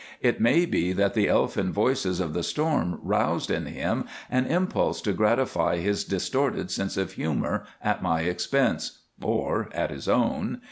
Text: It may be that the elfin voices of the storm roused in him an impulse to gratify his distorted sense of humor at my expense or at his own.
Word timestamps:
It 0.19 0.41
may 0.41 0.65
be 0.65 0.93
that 0.93 1.13
the 1.13 1.27
elfin 1.29 1.71
voices 1.71 2.19
of 2.19 2.33
the 2.33 2.41
storm 2.41 2.97
roused 3.03 3.51
in 3.51 3.67
him 3.67 4.05
an 4.31 4.47
impulse 4.47 4.99
to 5.03 5.13
gratify 5.13 5.77
his 5.77 6.03
distorted 6.03 6.71
sense 6.71 6.97
of 6.97 7.11
humor 7.11 7.65
at 7.83 8.01
my 8.01 8.21
expense 8.21 9.01
or 9.21 9.69
at 9.73 9.91
his 9.91 10.07
own. 10.09 10.57